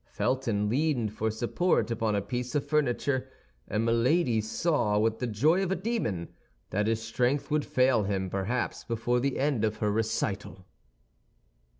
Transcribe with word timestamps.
Felton 0.09 0.67
leaned 0.67 1.13
for 1.13 1.29
support 1.29 1.91
upon 1.91 2.15
a 2.15 2.23
piece 2.23 2.55
of 2.55 2.67
furniture; 2.67 3.29
and 3.67 3.85
Milady 3.85 4.41
saw, 4.41 4.97
with 4.97 5.19
the 5.19 5.27
joy 5.27 5.61
of 5.61 5.71
a 5.71 5.75
demon, 5.75 6.29
that 6.71 6.87
his 6.87 7.03
strength 7.03 7.51
would 7.51 7.63
fail 7.65 8.01
him 8.01 8.27
perhaps 8.27 8.83
before 8.83 9.19
the 9.19 9.37
end 9.37 9.63
of 9.63 9.77
her 9.77 9.91
recital. 9.91 10.65